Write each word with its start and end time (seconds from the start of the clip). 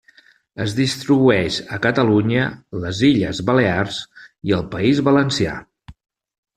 Es 0.63 0.71
distribueix 0.79 1.59
a 1.77 1.79
Catalunya, 1.83 2.47
les 2.87 3.03
Illes 3.11 3.45
Balears 3.53 4.03
i 4.51 4.59
al 4.61 4.69
País 4.77 5.07
Valencià. 5.13 5.59